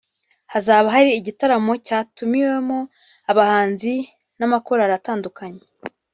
hazaba 0.53 0.87
hari 0.95 1.09
igitaramo 1.19 1.73
cyatumiwemo 1.85 2.79
abahanzi 3.31 3.93
n'amakorali 4.37 4.93
atandukanye 4.99 5.63